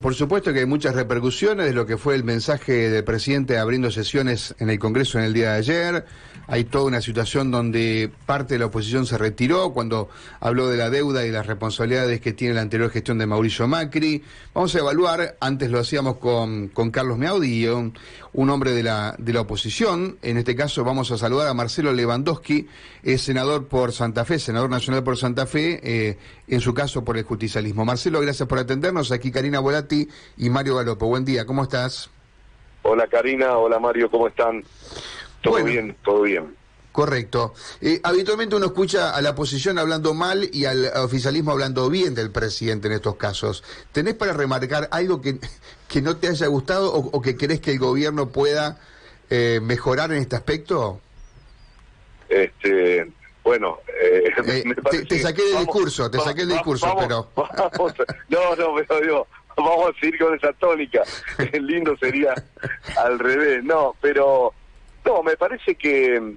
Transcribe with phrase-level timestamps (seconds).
[0.00, 3.90] Por supuesto que hay muchas repercusiones de lo que fue el mensaje del presidente abriendo
[3.90, 6.04] sesiones en el Congreso en el día de ayer.
[6.46, 10.08] Hay toda una situación donde parte de la oposición se retiró cuando
[10.38, 14.22] habló de la deuda y las responsabilidades que tiene la anterior gestión de Mauricio Macri.
[14.54, 17.92] Vamos a evaluar, antes lo hacíamos con, con Carlos Meaudi, un,
[18.50, 20.16] hombre de la, de la oposición.
[20.22, 22.68] En este caso vamos a saludar a Marcelo Lewandowski,
[23.02, 26.18] es senador por Santa Fe, senador nacional por Santa Fe, eh,
[26.48, 27.84] en su caso por el justicialismo.
[27.84, 29.12] Marcelo, gracias por atendernos.
[29.12, 31.06] Aquí Karina Volati y Mario Galopo.
[31.06, 32.10] Buen día, ¿cómo estás?
[32.82, 34.64] Hola Karina, hola Mario, ¿cómo están?
[35.42, 36.56] Todo bien, todo bien.
[36.92, 37.54] Correcto.
[37.80, 42.32] Eh, habitualmente uno escucha a la oposición hablando mal y al oficialismo hablando bien del
[42.32, 43.62] presidente en estos casos.
[43.92, 45.38] ¿Tenés para remarcar algo que,
[45.86, 48.80] que no te haya gustado o, que crees que el gobierno pueda
[49.30, 51.00] eh, mejorar en este aspecto?
[52.28, 53.12] Este,
[53.48, 54.30] bueno, eh,
[55.08, 57.28] te, saqué del discurso, te saqué del discurso, pero...
[58.28, 59.26] no, no, pero digo,
[59.56, 61.02] vamos a seguir con esa tónica.
[61.58, 62.34] lindo sería
[62.98, 63.64] al revés.
[63.64, 64.52] No, pero
[65.02, 66.34] no, me parece que,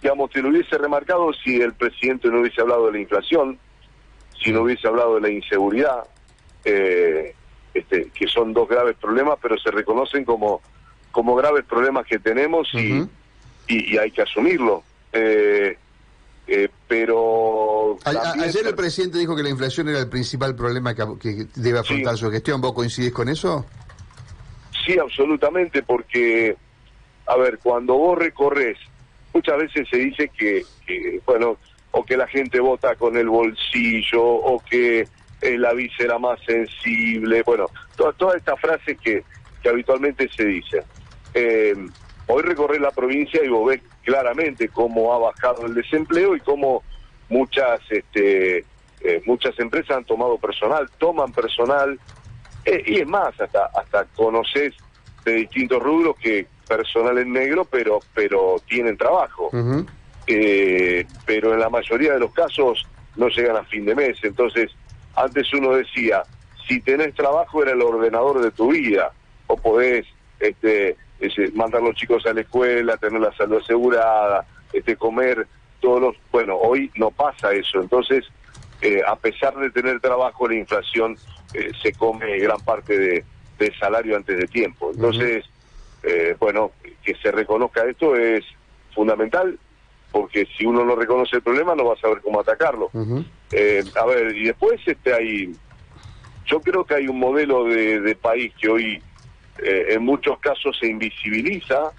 [0.00, 3.58] digamos, se lo hubiese remarcado si el presidente no hubiese hablado de la inflación,
[4.40, 6.04] si no hubiese hablado de la inseguridad,
[6.64, 7.34] eh,
[7.74, 10.62] este, que son dos graves problemas, pero se reconocen como,
[11.10, 13.02] como graves problemas que tenemos y,
[13.66, 14.84] y, hay que asumirlo.
[15.12, 15.76] Eh,
[16.48, 17.98] eh, pero...
[18.04, 22.30] ayer el presidente dijo que la inflación era el principal problema que, debe afrontar su
[22.30, 22.60] gestión.
[22.60, 23.66] ¿Vos coincidís con eso?
[24.86, 26.56] Sí, absolutamente, porque,
[27.26, 28.78] a ver, cuando vos recorres,
[29.34, 30.64] muchas veces se dice que,
[31.26, 31.58] bueno,
[31.90, 35.06] o que la gente vota con el bolsillo, o que
[35.42, 39.22] la víscera más sensible, bueno, todas estas frases que,
[39.62, 40.82] que habitualmente se dicen.
[41.34, 41.74] Eh,
[42.28, 46.82] hoy recorres la provincia y vos ves claramente cómo ha bajado el desempleo y cómo
[47.28, 48.64] muchas este,
[49.00, 51.98] eh, muchas empresas han tomado personal, toman personal,
[52.64, 54.74] eh, y es más, hasta hasta conoces
[55.24, 59.50] de distintos rubros que personal en negro, pero pero tienen trabajo.
[60.26, 62.86] Eh, pero en la mayoría de los casos
[63.16, 64.18] no llegan a fin de mes.
[64.22, 64.70] Entonces,
[65.16, 66.22] antes uno decía,
[66.66, 69.12] si tenés trabajo era el ordenador de tu vida,
[69.46, 70.06] o podés
[70.38, 75.46] este, es, mandar los chicos a la escuela, tener la salud asegurada, este, comer
[75.80, 76.16] todos los...
[76.30, 78.24] Bueno, hoy no pasa eso, entonces,
[78.80, 81.16] eh, a pesar de tener trabajo, la inflación
[81.54, 83.24] eh, se come gran parte de,
[83.58, 84.90] del salario antes de tiempo.
[84.94, 85.44] Entonces,
[86.02, 88.44] eh, bueno, que se reconozca esto es
[88.94, 89.58] fundamental,
[90.12, 92.90] porque si uno no reconoce el problema no va a saber cómo atacarlo.
[92.92, 95.54] a ver, y después este hay...
[96.46, 99.02] Yo creo que hay un modelo de, de país que hoy
[99.62, 101.90] eh, en muchos casos se invisibiliza.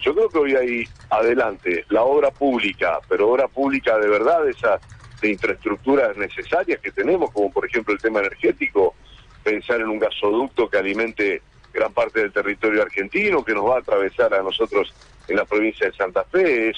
[0.00, 4.80] Yo creo que hoy hay adelante la obra pública, pero obra pública de verdad, esa
[5.20, 8.94] de infraestructuras necesarias que tenemos, como por ejemplo el tema energético,
[9.42, 11.42] pensar en un gasoducto que alimente
[11.72, 14.94] gran parte del territorio argentino, que nos va a atravesar a nosotros
[15.28, 16.72] en la provincia de Santa Fe,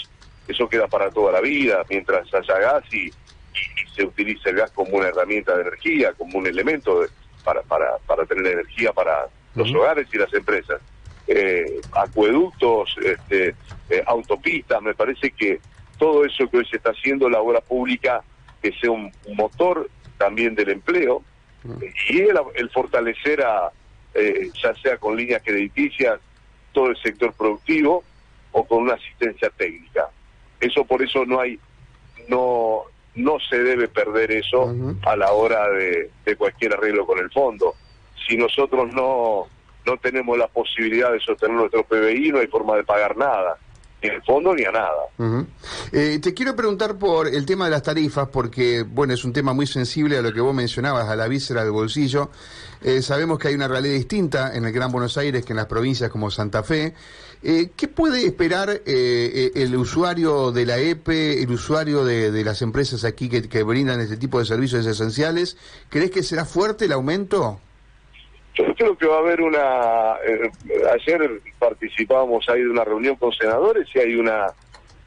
[0.47, 3.11] eso queda para toda la vida, mientras haya gas y,
[3.95, 7.05] se utilice el gas como una herramienta de energía, como un elemento
[7.43, 10.81] para, para, para tener energía para los hogares y las empresas.
[11.27, 13.55] Eh, acueductos, este,
[13.91, 15.61] eh, autopistas, me parece que
[15.99, 18.23] todo eso que hoy se está haciendo, la obra pública,
[18.63, 21.23] que sea un, motor también del empleo,
[22.09, 23.71] y el, fortalecer a,
[24.15, 26.19] eh, ya sea con líneas crediticias,
[26.73, 28.05] todo el sector productivo
[28.53, 30.09] o con una asistencia técnica.
[30.61, 31.59] Eso por eso no hay,
[32.29, 32.85] no,
[33.17, 37.75] no se debe perder eso a la hora de, de cualquier arreglo con el fondo
[38.29, 39.47] si nosotros no,
[39.87, 43.57] no tenemos la posibilidad de sostener nuestro PBI, no hay forma de pagar nada
[44.03, 45.49] ni el fondo ni a nada.
[45.93, 49.53] Eh, te quiero preguntar por el tema de las tarifas, porque, bueno, es un tema
[49.53, 52.31] muy sensible a lo que vos mencionabas, a la víscera del bolsillo.
[52.81, 55.67] Eh, sabemos que hay una realidad distinta en el Gran Buenos Aires que en las
[55.67, 56.95] provincias como Santa Fe.
[57.43, 63.29] Eh, ¿Qué puede esperar el usuario de la EPE, el usuario de, las empresas aquí
[63.29, 65.57] que brindan este tipo de servicios esenciales?
[65.89, 67.61] ¿Crees que será fuerte el aumento?
[68.59, 70.17] Yo creo que va a haber una...
[70.27, 70.51] Eh,
[70.93, 74.47] ayer participábamos ahí de una reunión con senadores y hay una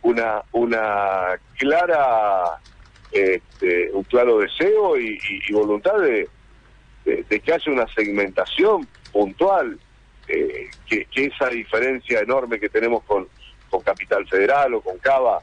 [0.03, 2.59] una una clara
[3.11, 5.19] este, un claro deseo y,
[5.51, 6.27] voluntad de,
[7.05, 9.77] de, que haya una segmentación puntual
[10.27, 13.27] eh, que, esa diferencia enorme que tenemos con,
[13.69, 15.39] con Capital Federal o con Cava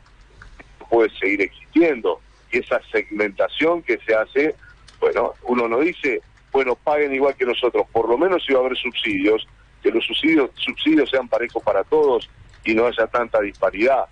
[0.88, 2.20] puede seguir existiendo.
[2.50, 4.54] Y esa segmentación que se hace
[4.98, 6.22] bueno uno no dice
[6.58, 7.86] bueno, paguen igual que nosotros.
[7.92, 9.46] Por lo menos si va a haber subsidios,
[9.80, 12.28] que los subsidios, subsidios sean parejos para todos
[12.64, 14.06] y no haya tanta disparidad.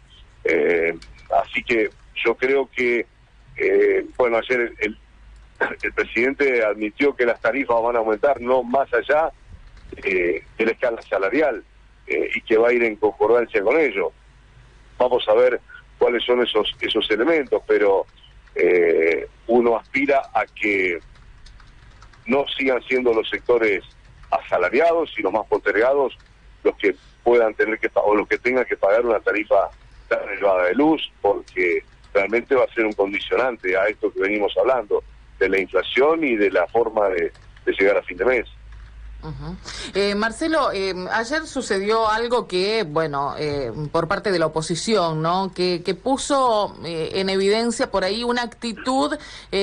[0.45, 0.97] Eh,
[1.43, 3.05] así que yo creo que,
[3.57, 4.97] eh, bueno, ayer el,
[5.83, 9.33] el presidente admitió que las tarifas van a aumentar no más allá
[9.97, 11.65] eh, de la escala salarial
[12.07, 14.13] eh, y que va a ir en concordancia con ello.
[14.99, 15.61] Vamos a ver
[15.99, 18.07] cuáles son esos esos elementos, pero
[19.49, 21.01] uno aspira a que
[22.27, 23.85] no sigan siendo los sectores
[24.31, 26.17] asalariados y los más postergados
[26.65, 29.71] los que puedan tener que o los que tengan que pagar una tarifa
[30.09, 31.83] tan elevada de luz, porque
[32.13, 35.03] realmente va a ser un condicionante a esto que venimos hablando
[35.39, 37.33] de la inflación y de la forma de,
[37.79, 38.49] llegar a fin de mes.
[39.95, 45.53] Eh, Marcelo, eh, ayer sucedió algo que, bueno, eh, por parte de la oposición, ¿no?
[45.55, 49.17] Que, que puso en evidencia por ahí una actitud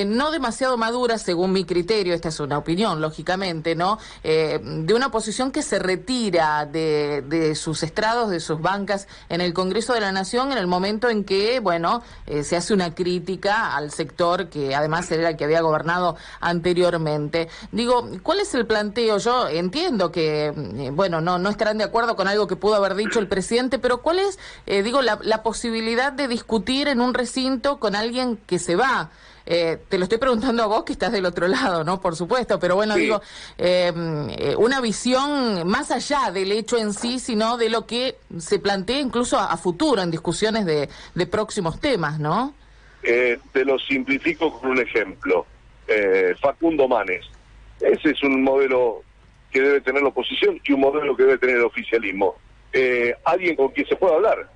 [0.06, 3.98] no demasiado madura, según mi criterio, esta es una opinión, lógicamente, ¿no?
[4.22, 9.52] de una oposición que se retira de, de, sus estrados, de sus bancas en el
[9.54, 12.02] Congreso de la Nación en el momento en que, bueno,
[12.42, 17.48] se hace una crítica al sector que además era el que había gobernado anteriormente.
[17.72, 19.18] Digo, ¿cuál es el planteo?
[19.18, 22.94] Yo entiendo que, eh, bueno, no, no estarán de acuerdo con algo que pudo haber
[22.94, 27.78] dicho el presidente, pero ¿cuál es, eh, digo, la, posibilidad de discutir en un recinto
[27.78, 29.10] con alguien que se va?
[29.46, 32.00] Eh, te lo estoy preguntando a vos que estás del otro lado, ¿no?
[32.00, 33.20] Por supuesto, pero bueno, digo,
[34.58, 39.38] una visión más allá del hecho en sí, sino de lo que se plantea incluso
[39.38, 42.54] a, futuro en discusiones de, de próximos temas, ¿no?
[43.02, 45.46] te lo simplifico con un ejemplo.
[46.40, 47.26] Facundo Manes.
[47.80, 49.02] Ese es un modelo
[49.54, 52.34] que debe tener la oposición y un modelo que debe tener el oficialismo.
[52.72, 54.50] Eh, alguien con quien se pueda hablar,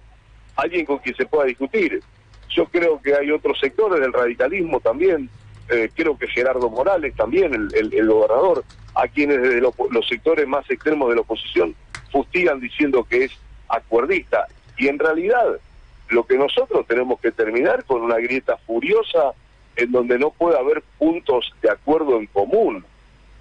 [0.57, 2.03] alguien con quien se pueda discutir.
[2.51, 5.31] Yo creo que hay otros sectores del radicalismo también,
[5.69, 8.65] eh, creo que Gerardo Morales también, el, gobernador,
[8.97, 11.77] a quienes desde los sectores más extremos de la oposición
[12.11, 13.33] fustigan diciendo que es
[13.69, 14.49] acuerdista.
[14.79, 15.61] Y en realidad
[16.09, 19.33] lo que nosotros tenemos que terminar con una grieta furiosa
[19.77, 22.85] en donde no puede haber puntos de acuerdo en común,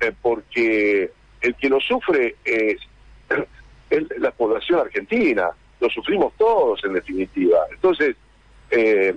[0.01, 2.79] eh, porque el que lo sufre es,
[4.19, 5.49] la población argentina,
[5.79, 7.59] lo sufrimos todos en definitiva.
[7.71, 8.15] Entonces,
[8.69, 9.15] eh,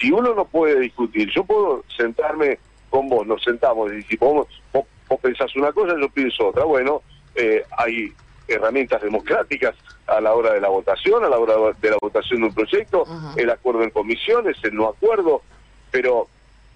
[0.00, 2.58] si uno no puede discutir, yo puedo sentarme
[2.90, 4.86] con vos, nos sentamos y si vos, vos,
[5.20, 6.64] pensás una cosa, yo pienso otra.
[6.64, 7.02] Bueno,
[7.34, 8.12] eh, hay
[8.46, 9.74] herramientas democráticas
[10.06, 13.04] a la hora de la votación, a la hora de la votación de un proyecto,
[13.36, 15.42] el acuerdo en comisiones, el no acuerdo,
[15.90, 16.28] pero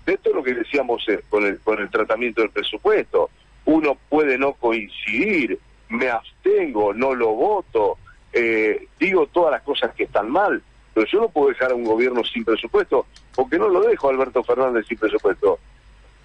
[0.05, 3.31] de esto es lo que decíamos eh, con el, con el tratamiento del presupuesto
[3.65, 7.99] uno puede no coincidir, me abstengo, no lo voto,
[8.33, 10.63] eh, digo todas las cosas que están mal,
[10.95, 14.43] pero yo no puedo dejar a un gobierno sin presupuesto, porque no lo dejo Alberto
[14.43, 15.59] Fernández sin presupuesto.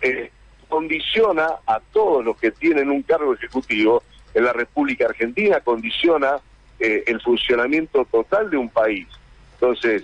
[0.01, 0.31] Eh,
[0.67, 4.03] condiciona a todos los que tienen un cargo ejecutivo
[4.33, 6.37] en la República Argentina, condiciona
[6.79, 9.07] eh, el funcionamiento total de un país.
[9.53, 10.03] Entonces,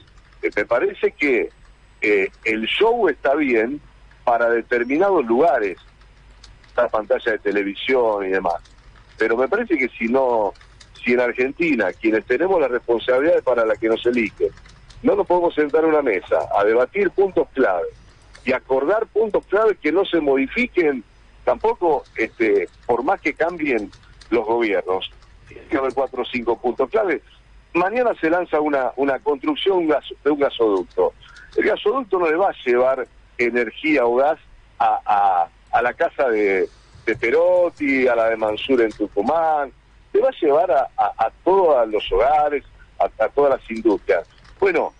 [0.55, 1.49] me parece que
[2.01, 3.79] el show está bien
[4.25, 5.77] para determinados lugares,
[6.73, 8.55] esta pantalla de televisión y demás.
[9.17, 10.53] Pero me parece que si no,
[11.03, 14.49] si en Argentina, quienes tenemos la responsabilidad para la que nos eligen,
[15.03, 17.87] no nos podemos sentar en una mesa a debatir puntos clave
[18.43, 21.03] y acordar puntos clave que no se modifiquen
[21.45, 23.91] tampoco, este, por más que cambien
[24.31, 25.11] los gobiernos.
[25.47, 27.21] Tiene que haber cuatro o cinco puntos clave.
[27.73, 31.13] Mañana se lanza una, una construcción de un gasoducto.
[31.55, 34.39] El gasoducto no le va a llevar energía o gas
[34.79, 35.47] a a
[35.81, 36.67] la casa de,
[37.05, 39.71] de Perotti, a la de Mansur en Tucumán,
[40.11, 42.63] te va a llevar a, a, todos los hogares,
[42.99, 44.27] a, todas las industrias.
[44.59, 44.93] Bueno,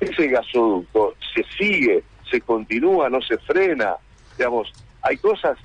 [0.00, 3.94] ese gasoducto se sigue, se continúa, no se frena,
[4.36, 4.72] digamos,
[5.02, 5.56] hay cosas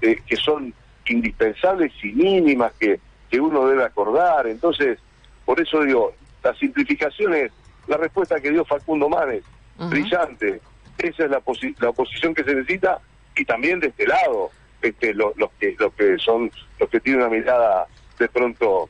[0.00, 0.72] eh, que son
[1.06, 2.98] indispensables y mínimas que,
[3.30, 4.98] que uno debe acordar, entonces,
[5.44, 7.52] por eso digo, la simplificación es
[7.86, 9.44] la respuesta que dio Facundo Manes,
[9.90, 10.60] brillante,
[10.98, 11.42] esa es la,
[11.80, 12.98] la oposición que se necesita
[13.36, 14.50] y también de este lado,
[14.82, 17.86] este, los, que, los que son, los que tienen una mirada
[18.18, 18.88] de pronto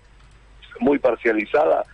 [0.80, 1.84] muy parcializada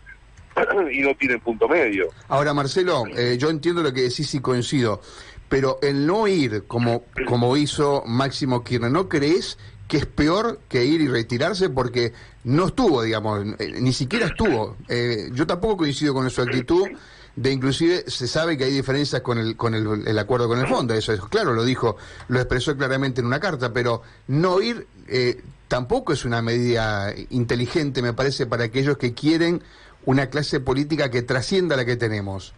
[0.92, 2.08] y no tienen punto medio.
[2.28, 5.00] Ahora, Marcelo, eh, yo entiendo lo que decís y coincido,
[5.48, 10.84] pero el no ir como, como hizo Máximo Kirchner, ¿no crees que es peor que
[10.84, 12.12] ir y retirarse porque
[12.44, 14.76] no estuvo, digamos, eh, ni siquiera estuvo?
[14.88, 16.88] Eh, yo tampoco coincido con su actitud
[17.34, 20.94] de inclusive se sabe que hay diferencias con el, con el, acuerdo con el fondo,
[20.94, 21.96] eso es claro, lo dijo,
[22.28, 28.02] lo expresó claramente en una carta, pero no ir eh, tampoco es una medida inteligente,
[28.02, 29.62] me parece, para aquellos que quieren
[30.04, 32.52] una clase política que trascienda la que tenemos.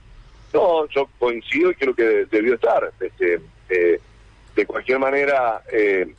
[0.53, 2.93] No, yo coincido y creo que debió estar.
[2.99, 4.01] Este, eh,
[4.55, 6.13] de cualquier manera, eh,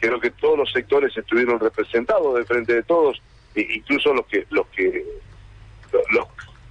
[0.00, 3.20] creo que todos los sectores estuvieron representados de frente de todos,
[3.54, 5.04] e incluso los que los que
[6.10, 6.26] los,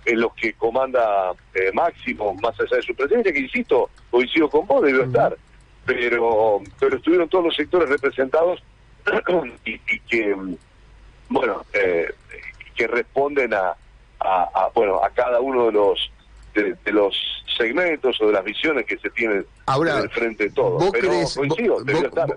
[0.05, 4.67] en los que comanda eh, Máximo, más allá de su presencia, que insisto, coincido con
[4.67, 5.37] vos, debió estar.
[5.85, 8.63] pero, pero estuvieron todos los sectores representados
[9.65, 10.35] y, que,
[11.29, 12.13] bueno, eh,
[12.75, 13.75] que responden a,
[14.19, 16.11] a, bueno, a cada uno de los
[16.53, 17.15] de, los
[17.57, 20.77] segmentos o de las visiones que se tienen Ahora, en el frente de todo.
[20.77, 21.39] ¿vos, crees,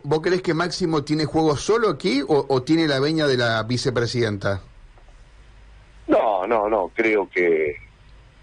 [0.03, 4.63] vos, crees que Máximo tiene juego solo aquí o, tiene la veña de la vicepresidenta?
[6.47, 7.77] No, no, no, creo que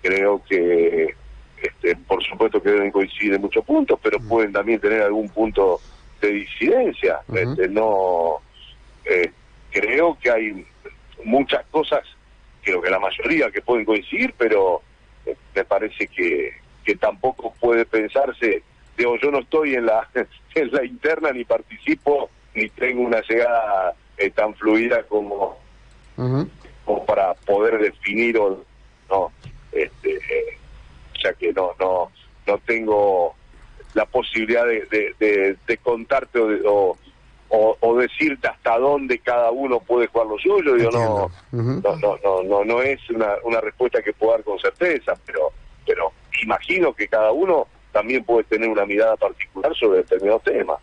[0.01, 1.15] creo que
[1.61, 5.79] este, por supuesto que deben coincidir en muchos puntos, pero pueden también tener algún punto
[6.21, 7.19] de disidencia.
[7.33, 8.41] este, no
[9.05, 9.31] eh,
[9.71, 10.65] creo que hay
[11.23, 12.01] muchas cosas,
[12.61, 14.81] creo que la mayoría que pueden coincidir, pero
[15.25, 18.61] eh, me parece que, que tampoco puede pensarse,
[18.97, 20.07] digo, yo no estoy en la,
[20.55, 25.57] en la interna ni participo ni tengo una llegada eh, tan fluida como,
[26.85, 28.63] como para poder definir o
[29.09, 29.31] no
[29.71, 30.19] este
[31.23, 32.11] ya que no no
[32.45, 33.35] no tengo
[33.93, 35.15] la posibilidad de,
[35.67, 36.97] de, contarte o,
[37.49, 42.65] o, decirte hasta dónde cada uno puede jugar lo suyo yo no, no, no, no,
[42.65, 45.51] no, es una, una respuesta que puedo dar con certeza, pero,
[45.85, 46.11] pero
[46.41, 50.79] imagino que cada uno también puede tener una mirada particular sobre determinados temas.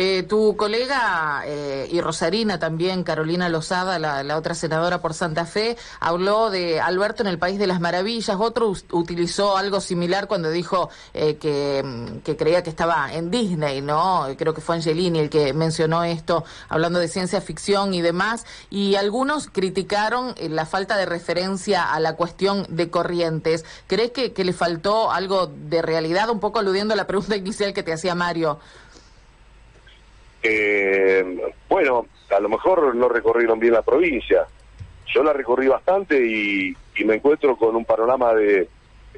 [0.00, 5.76] Eh, tu colega eh, y Rosarina también, Carolina Lozada, la, otra senadora por Santa Fe,
[5.98, 8.36] habló de Alberto en el País de las Maravillas.
[8.38, 14.28] Otro utilizó algo similar cuando dijo eh, que, que, creía que estaba en Disney, ¿no?
[14.38, 18.46] Creo que fue Angelini el que mencionó esto, hablando de ciencia ficción y demás.
[18.70, 23.64] Y algunos criticaron la falta de referencia a la cuestión de corrientes.
[23.88, 26.30] ¿Crees que le faltó algo de realidad?
[26.30, 28.60] Un poco aludiendo a la pregunta inicial que te hacía Mario.
[30.42, 34.46] Eh, bueno, a lo mejor no recorrieron bien la provincia.
[35.06, 38.68] Yo la recorrí bastante y, me encuentro con un panorama de,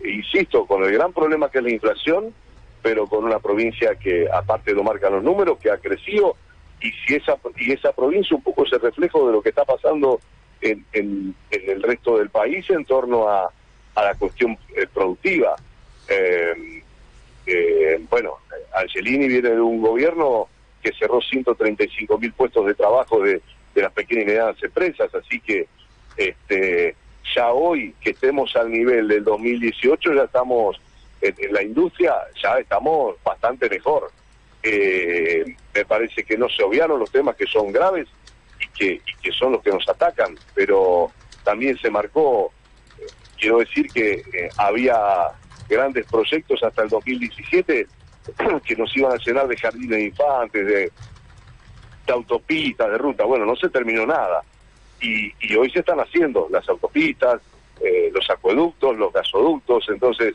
[0.04, 2.34] insisto, con el gran problema que es la inflación,
[2.82, 6.36] pero con una provincia que, aparte lo marcan los números, que ha crecido
[6.80, 9.64] y si esa y esa provincia un poco es el reflejo de lo que está
[9.64, 10.20] pasando
[10.60, 13.50] en, en, el resto del país en torno a,
[13.94, 15.56] a la cuestión eh, productiva.
[16.08, 16.82] Eh,
[17.46, 18.38] eh, bueno,
[18.74, 20.48] Angelini viene de un gobierno
[20.82, 23.40] que cerró 135 mil puestos de trabajo de,
[23.74, 25.66] las pequeñas y medianas empresas, así que
[26.16, 26.94] este
[27.34, 30.80] ya hoy que estemos al nivel del 2018 ya estamos
[31.22, 34.10] en, la industria, ya estamos bastante mejor.
[34.62, 38.08] Eh, me parece que no se obviaron los temas que son graves
[38.60, 41.10] y que, que son los que nos atacan, pero
[41.44, 42.52] también se marcó,
[43.38, 44.98] quiero decir que eh, había
[45.68, 47.86] grandes proyectos hasta el 2017
[48.64, 50.92] que nos iban a llenar de jardines de infantes, de,
[52.12, 53.24] autopistas, de ruta.
[53.24, 54.42] Bueno, no se terminó nada.
[55.00, 57.40] Y, y hoy se están haciendo las autopistas,
[57.80, 59.86] eh, los acueductos, los gasoductos.
[59.88, 60.34] Entonces,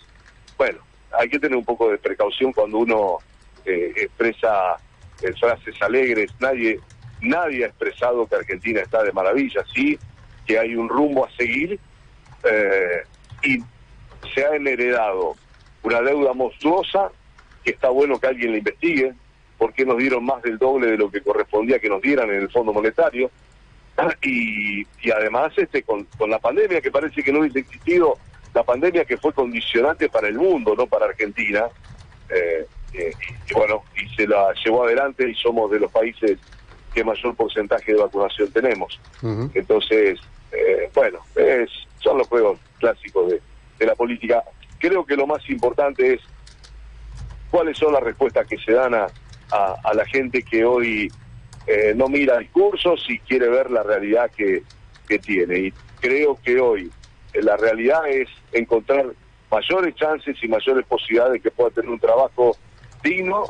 [0.57, 0.79] bueno,
[1.11, 3.17] hay que tener un poco de precaución cuando uno
[3.65, 4.77] eh, expresa
[5.21, 6.31] eh, frases alegres.
[6.39, 6.79] Nadie,
[7.21, 9.99] nadie ha expresado que Argentina está de maravilla, sí,
[10.47, 11.79] que hay un rumbo a seguir
[13.41, 13.57] y
[14.33, 15.35] se ha heredado
[15.81, 17.11] una deuda monstruosa
[17.65, 19.13] que está bueno que alguien la investigue,
[19.57, 22.49] porque nos dieron más del doble de lo que correspondía que nos dieran en el
[22.49, 23.29] Fondo Monetario.
[24.21, 28.17] Y, y además este con, la pandemia, que parece que no hubiese existido,
[28.53, 31.67] la pandemia que fue condicionante para el mundo, no para Argentina,
[32.29, 33.13] eh, eh,
[33.49, 36.37] y bueno, y se la llevó adelante y somos de los países
[36.93, 38.99] que mayor porcentaje de vacunación tenemos.
[39.53, 40.19] Entonces,
[40.51, 41.69] eh, bueno, es,
[41.99, 43.41] son los juegos clásicos de,
[43.79, 44.43] de la política.
[44.77, 46.21] Creo que lo más importante es
[47.55, 49.07] cuáles son las respuestas que se dan a,
[49.49, 51.09] a, la gente que hoy
[51.65, 54.63] eh, no mira discursos y quiere ver la realidad que,
[55.07, 55.59] que tiene.
[55.59, 56.91] Y creo que hoy
[57.31, 59.05] eh, la realidad es encontrar
[59.49, 62.57] mayores chances y mayores posibilidades de que pueda tener un trabajo
[63.01, 63.45] digno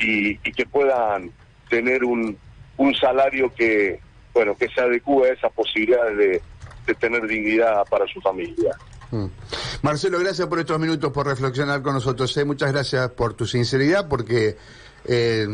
[0.00, 1.30] y, que puedan
[1.70, 2.36] tener un,
[2.76, 4.00] un salario que
[4.34, 6.42] bueno que se adecue a esas posibilidades de,
[6.84, 8.76] de tener dignidad para su familia.
[9.10, 9.26] Mm.
[9.82, 12.36] Marcelo, gracias por estos minutos, por reflexionar con nosotros.
[12.36, 12.44] ¿eh?
[12.44, 14.56] Muchas gracias por tu sinceridad, porque,
[15.04, 15.46] eh,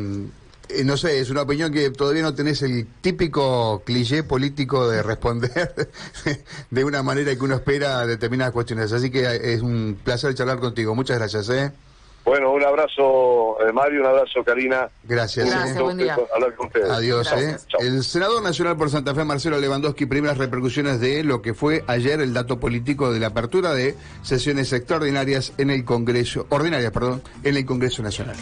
[0.69, 5.03] eh, no sé, es una opinión que todavía no tenés el típico cliché político de
[5.03, 5.91] responder
[6.71, 8.93] de una manera que uno espera determinadas cuestiones.
[8.93, 10.95] Así que es un placer charlar contigo.
[10.95, 11.49] Muchas gracias.
[11.51, 11.73] ¿eh?
[12.25, 14.89] Bueno, un abrazo eh, Mario, un abrazo Karina.
[15.03, 15.51] Gracias.
[15.51, 16.17] Gracias, buen día.
[16.35, 16.89] Hablar con ustedes.
[16.89, 17.33] Adiós.
[17.33, 17.57] Eh.
[17.81, 22.21] El senador nacional por Santa Fe, Marcelo Lewandowski, primeras repercusiones de lo que fue ayer
[22.21, 27.57] el dato político de la apertura de sesiones extraordinarias en el Congreso, ordinarias, perdón, en
[27.57, 28.37] el Congreso Nacional.